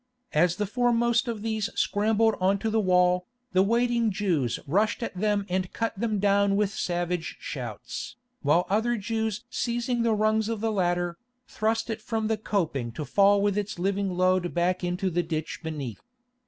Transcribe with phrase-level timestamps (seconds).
[0.33, 5.13] As the foremost of these scrambled on to the wall, the waiting Jews rushed at
[5.13, 10.59] them and cut them down with savage shouts, while other Jews seizing the rungs of
[10.59, 15.11] the ladder, thrust it from the coping to fall with its living load back into
[15.11, 16.01] the ditch beneath.